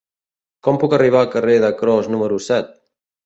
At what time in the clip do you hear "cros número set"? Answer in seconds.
1.81-2.73